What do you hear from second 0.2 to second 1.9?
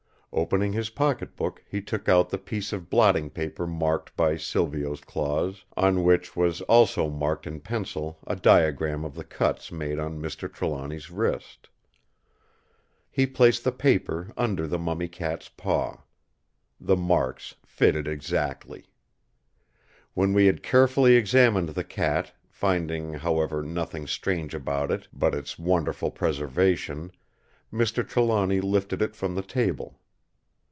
Opening his pocket book, he